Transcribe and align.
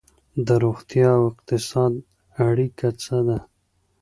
د 0.45 0.47
روغتیا 0.63 1.07
او 1.17 1.21
اقتصاد 1.31 1.93
اړیکه 2.47 2.87
څه 3.03 3.17
ده؟ 3.27 3.37